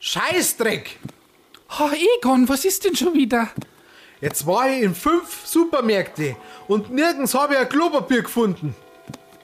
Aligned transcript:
Scheißdreck! 0.00 0.98
Oh, 1.80 1.90
Egon, 2.18 2.48
was 2.48 2.64
ist 2.64 2.84
denn 2.84 2.94
schon 2.94 3.14
wieder? 3.14 3.48
Jetzt 4.20 4.46
war 4.46 4.68
ich 4.70 4.82
in 4.82 4.94
fünf 4.94 5.46
Supermärkte 5.46 6.36
und 6.68 6.90
nirgends 6.90 7.34
habe 7.34 7.54
ich 7.54 7.60
ein 7.60 7.68
Klopapier 7.68 8.22
gefunden. 8.22 8.74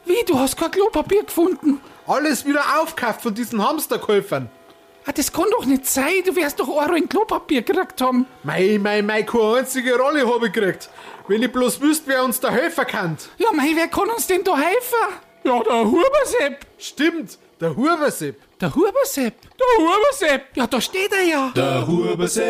Wie, 0.05 0.23
du 0.27 0.39
hast 0.39 0.57
kein 0.57 0.71
Klopapier 0.71 1.25
gefunden? 1.25 1.81
Alles 2.07 2.45
wieder 2.45 2.63
aufgekauft 2.81 3.23
von 3.23 3.35
diesen 3.35 3.67
Hamsterkäufern. 3.67 4.51
Ah, 5.05 5.13
das 5.13 5.33
kann 5.33 5.47
doch 5.51 5.65
nicht 5.65 5.87
sein. 5.87 6.23
Du 6.25 6.35
wirst 6.37 6.61
doch 6.61 6.69
Euro 6.69 6.95
in 6.95 7.09
Klopapier 7.09 7.63
gekriegt 7.63 8.01
haben. 8.01 8.27
Mei, 8.45 8.79
mei, 8.81 9.03
mei, 9.03 9.23
keine 9.25 9.57
einzige 9.57 9.97
Rolle 9.97 10.27
habe 10.33 10.47
ich 10.47 10.53
gekriegt. 10.53 10.89
Wenn 11.29 11.43
ich 11.43 11.53
bloß 11.53 11.81
wüsste, 11.81 12.09
wer 12.09 12.25
uns 12.25 12.39
da 12.41 12.51
helfen 12.51 12.87
kann. 12.87 13.17
Ja, 13.39 13.49
mei, 13.53 13.73
wer 13.75 13.89
kann 13.89 14.09
uns 14.11 14.27
denn 14.27 14.45
da 14.45 14.57
helfen? 14.57 15.17
Ja, 15.45 15.61
der 15.63 15.85
Hubersepp. 15.85 16.67
Stimmt, 16.79 17.39
der 17.63 17.77
Hubersepp. 17.77 18.37
Der 18.61 18.75
Hubersepp? 18.75 19.35
Der 19.61 19.67
Hubersepp? 19.79 20.43
Ja, 20.57 20.67
da 20.67 20.81
steht 20.81 21.13
er 21.13 21.23
ja. 21.23 21.53
Der 21.55 21.87
Hubersepp, 21.87 22.45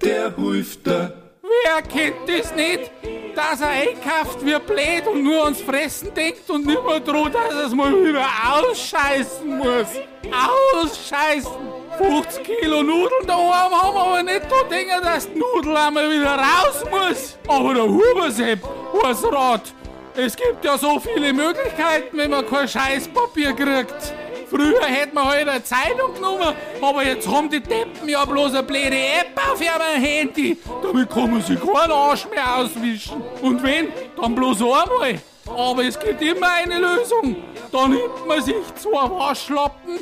der 0.00 0.36
hilft 0.36 0.86
dir. 0.86 1.12
Wer 1.42 1.82
kennt 1.82 2.28
das 2.28 2.54
nicht? 2.54 2.92
Dass 3.34 3.60
er 3.60 3.70
einkauft 3.70 4.44
wie 4.44 4.56
blöd 4.60 5.06
und 5.12 5.24
nur 5.24 5.44
ans 5.44 5.60
Fressen 5.60 6.14
denkt 6.14 6.48
und 6.48 6.66
nicht 6.66 6.84
mehr 6.84 7.00
droht, 7.00 7.34
dass 7.34 7.52
er 7.52 7.66
es 7.66 7.74
mal 7.74 7.92
wieder 7.92 8.26
ausscheißen 8.48 9.58
muss. 9.58 9.88
Ausscheißen! 10.30 11.50
50 11.98 12.44
Kilo 12.44 12.82
Nudeln 12.82 13.26
daheim 13.26 13.72
haben 13.72 13.96
aber 13.96 14.22
nicht 14.22 14.42
da 14.48 14.68
denken, 14.68 15.02
dass 15.02 15.28
die 15.28 15.36
Nudel 15.36 15.76
einmal 15.76 16.08
wieder 16.08 16.36
raus 16.36 16.84
muss. 16.90 17.36
Aber 17.48 17.74
der 17.74 17.88
Hubersepp, 17.88 18.60
was 19.02 19.24
rat? 19.32 19.74
Es 20.20 20.34
gibt 20.34 20.64
ja 20.64 20.76
so 20.76 20.98
viele 20.98 21.32
Möglichkeiten, 21.32 22.18
wenn 22.18 22.32
man 22.32 22.44
kein 22.44 22.66
Scheißpapier 22.66 23.52
kriegt. 23.52 24.12
Früher 24.50 24.84
hätte 24.84 25.14
man 25.14 25.26
halt 25.28 25.48
eine 25.48 25.62
Zeitung 25.62 26.12
genommen, 26.12 26.56
aber 26.82 27.04
jetzt 27.04 27.28
haben 27.28 27.48
die 27.48 27.60
Deppen 27.60 28.08
ja 28.08 28.24
bloß 28.24 28.54
eine 28.54 28.64
blöde 28.64 28.96
App 28.96 29.40
auf 29.48 29.60
ihrem 29.60 30.02
Handy. 30.02 30.58
Damit 30.82 31.08
kann 31.08 31.30
man 31.30 31.42
sich 31.42 31.60
keinen 31.60 31.92
Arsch 31.92 32.26
mehr 32.28 32.56
auswischen. 32.56 33.22
Und 33.42 33.62
wenn, 33.62 33.92
dann 34.20 34.34
bloß 34.34 34.60
einmal. 34.60 35.20
Aber 35.56 35.84
es 35.84 35.96
gibt 35.96 36.20
immer 36.20 36.50
eine 36.50 36.80
Lösung. 36.80 37.36
Da 37.70 37.86
nimmt 37.86 38.26
man 38.26 38.42
sich 38.42 38.56
zwei 38.74 39.08
Waschlappen, 39.08 40.00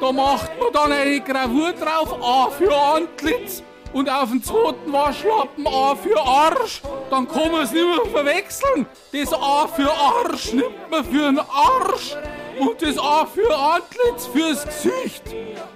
da 0.00 0.10
macht 0.10 0.58
man 0.58 0.72
dann 0.72 0.90
eine 0.90 1.20
Gravur 1.20 1.72
drauf, 1.72 2.20
A 2.20 2.50
für 2.50 2.74
Antlitz 2.74 3.62
und 3.92 4.08
auf 4.08 4.30
den 4.30 4.42
zweiten 4.42 4.92
Waschlappen 4.92 5.66
A 5.66 5.94
für 5.94 6.20
Arsch, 6.20 6.82
dann 7.10 7.28
kann 7.28 7.52
man 7.52 7.62
es 7.62 7.72
nicht 7.72 7.84
mehr 7.84 8.10
verwechseln. 8.10 8.86
Das 9.12 9.32
A 9.32 9.66
für 9.66 9.90
Arsch 9.92 10.52
nimmt 10.52 10.90
man 10.90 11.04
für 11.04 11.26
einen 11.26 11.38
Arsch 11.38 12.16
und 12.58 12.80
das 12.80 12.98
A 12.98 13.26
für 13.26 13.54
Antlitz 13.54 14.26
fürs 14.26 14.64
Gesicht. 14.64 15.22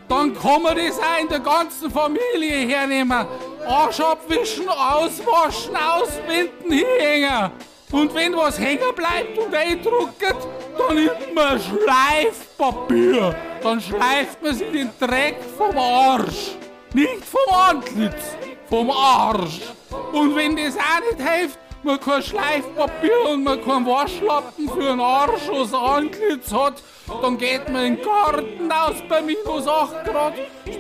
Dann 0.09 0.35
kann 0.35 0.63
man 0.63 0.77
das 0.77 0.99
auch 0.99 1.21
in 1.21 1.29
der 1.29 1.41
ganzen 1.41 1.91
Familie 1.91 2.67
hernehmen. 2.67 3.27
Arsch 3.67 4.01
abwischen, 4.01 4.69
auswaschen, 4.69 5.77
ausbinden, 5.77 6.73
hinhängen. 6.73 7.51
Und 7.93 8.15
wenn 8.15 8.37
was 8.37 8.59
hängen 8.59 8.95
bleibt 8.95 9.39
und 9.39 9.55
eindruckt, 9.55 10.23
dann 10.77 10.97
nimmt 10.97 11.35
man 11.35 11.61
Schleifpapier. 11.61 13.35
Dann 13.63 13.81
schleift 13.81 14.43
man 14.43 14.55
sich 14.55 14.71
den 14.71 14.91
Dreck 14.99 15.37
vom 15.57 15.77
Arsch. 15.79 16.57
Nicht 16.95 17.25
vom 17.25 17.55
Antlitz, 17.55 18.37
vom 18.69 18.91
Arsch. 18.91 19.61
Und 20.13 20.35
wenn 20.35 20.57
das 20.57 20.77
auch 20.77 21.01
nicht 21.11 21.29
hilft, 21.29 21.59
man 21.83 22.01
kein 22.01 22.23
Schleifpapier 22.23 23.31
und 23.31 23.45
man 23.45 23.65
keinen 23.65 23.87
Waschlappen 23.87 24.69
für 24.69 24.83
den 24.83 25.01
Arsch 25.01 25.49
aus 25.49 25.73
Antlitz 25.73 26.53
hat, 26.53 26.83
dann 27.23 27.39
geht 27.39 27.69
man 27.69 27.85
in 27.85 27.97
den 27.97 28.05
Garten 28.05 28.73
aus 28.73 28.97
bei 29.09 29.23
minus 29.23 29.67
8 29.69 30.05
Grad, 30.05 30.35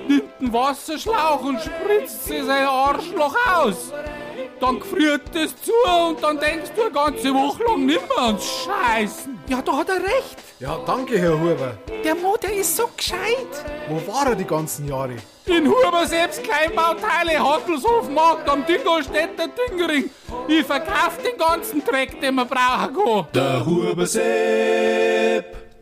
nimmt 0.08 0.24
einen 0.40 0.52
Wasserschlauch 0.52 1.42
und 1.42 1.60
spritzt 1.60 2.24
sich 2.24 2.42
sein 2.42 2.66
Arschloch 2.66 3.36
aus. 3.56 3.92
Dann 4.60 4.80
gefriert 4.80 5.34
es 5.34 5.54
zu 5.62 5.72
und 6.08 6.22
dann 6.22 6.40
denkst 6.40 6.70
du 6.74 6.82
eine 6.82 6.90
ganze 6.90 7.32
Woche 7.32 7.62
lang 7.64 7.86
nimmer 7.86 8.18
ans 8.18 8.44
Scheißen. 8.44 9.38
Ja, 9.48 9.62
da 9.62 9.76
hat 9.76 9.88
er 9.88 9.96
recht. 9.96 10.36
Ja, 10.58 10.78
danke, 10.86 11.18
Herr 11.18 11.38
Huber. 11.38 11.78
Der 12.06 12.14
Mo, 12.14 12.36
der 12.40 12.54
ist 12.54 12.76
so 12.76 12.88
gescheit. 12.96 13.64
Wo 13.88 13.96
war 14.12 14.28
er 14.28 14.36
die 14.36 14.44
ganzen 14.44 14.86
Jahre? 14.86 15.16
In 15.44 15.66
Huber 15.66 16.06
selbst 16.06 16.40
Kleinbauteile, 16.44 17.36
Handelshof, 17.36 18.08
Markt 18.08 18.48
am 18.48 18.64
Dingolstädter 18.64 19.48
Dingering. 19.48 20.08
Ich 20.46 20.64
verkauf 20.64 21.18
den 21.18 21.36
ganzen 21.36 21.82
Dreck, 21.84 22.20
den 22.20 22.36
wir 22.36 22.44
brauchen 22.44 22.94
kann. 22.94 23.26
Der 23.34 23.66
Hubersepp, 23.66 24.22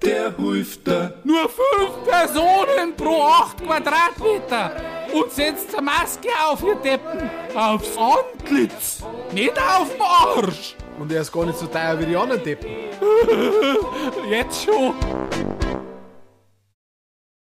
der 0.00 0.34
hilft 0.34 0.86
dir. 0.86 1.12
Nur 1.24 1.42
fünf 1.42 2.04
Personen 2.06 2.96
pro 2.96 3.24
acht 3.24 3.62
Quadratmeter. 3.62 4.76
Und 5.12 5.30
setzt 5.30 5.76
eine 5.76 5.84
Maske 5.84 6.28
auf, 6.48 6.62
ihr 6.62 6.76
Deppen. 6.76 7.28
Aufs 7.54 7.98
Antlitz, 7.98 9.02
nicht 9.30 9.58
auf 9.58 9.92
den 9.92 10.00
Arsch. 10.00 10.74
Und 10.98 11.12
er 11.12 11.20
ist 11.20 11.30
gar 11.30 11.44
nicht 11.44 11.58
so 11.58 11.66
teuer 11.66 12.00
wie 12.00 12.06
die 12.06 12.16
anderen 12.16 12.42
Deppen. 12.42 12.70
Jetzt 14.30 14.64
schon. 14.64 14.94